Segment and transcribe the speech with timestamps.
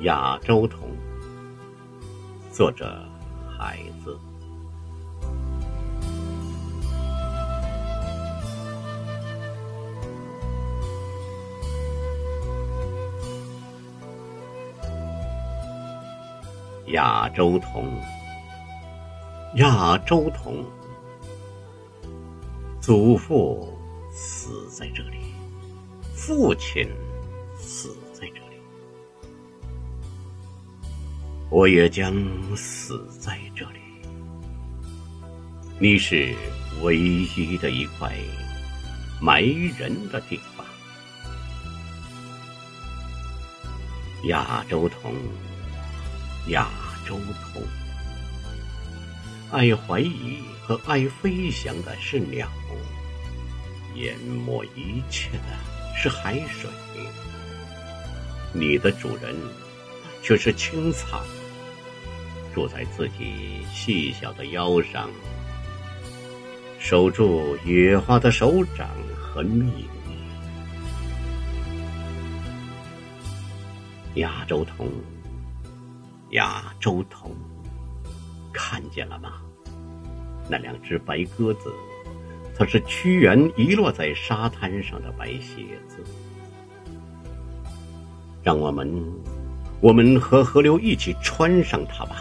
[0.00, 0.90] 亚洲童，
[2.52, 3.00] 作者
[3.56, 4.18] 孩子。
[16.88, 17.98] 亚洲童，
[19.54, 20.64] 亚洲童，
[22.80, 23.72] 祖父
[24.12, 25.18] 死在这里，
[26.12, 26.86] 父亲
[27.56, 27.96] 死
[31.54, 32.12] 我也将
[32.56, 33.78] 死在这里。
[35.78, 36.34] 你是
[36.82, 38.12] 唯一的一块
[39.20, 39.40] 埋
[39.78, 40.66] 人的地方，
[44.24, 45.14] 亚洲铜。
[46.48, 46.68] 亚
[47.06, 47.16] 洲
[47.52, 47.62] 铜，
[49.52, 52.50] 爱怀疑和爱飞翔的是鸟，
[53.94, 56.68] 淹没一切的是海水。
[58.52, 59.36] 你的主人
[60.20, 61.22] 却是青草，
[62.54, 65.10] 住在自己细小的腰上，
[66.78, 68.88] 守住野花的手掌
[69.18, 69.88] 和秘密。
[74.20, 74.88] 亚洲童。
[76.30, 77.32] 亚洲童，
[78.52, 79.32] 看见了吗？
[80.48, 81.72] 那两只白鸽子，
[82.56, 85.98] 它是屈原遗落在沙滩上的白鞋子。
[88.42, 89.02] 让我们，
[89.80, 92.16] 我们和河流一起穿上它吧。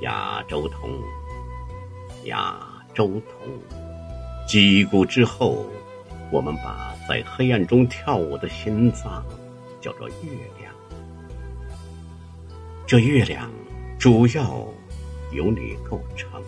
[0.00, 0.90] 亚洲童，
[2.24, 2.56] 亚
[2.94, 3.48] 洲童，
[4.46, 5.66] 击鼓之后，
[6.30, 9.24] 我们把在黑暗中跳舞的心脏
[9.80, 10.72] 叫做月亮。
[12.86, 13.50] 这月亮
[13.98, 14.66] 主要
[15.32, 16.40] 由你构成。